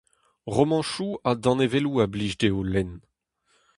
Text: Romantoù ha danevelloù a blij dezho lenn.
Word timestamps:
Romantoù 0.55 1.09
ha 1.23 1.31
danevelloù 1.43 1.95
a 2.03 2.05
blij 2.13 2.33
dezho 2.39 2.61
lenn. 2.73 2.91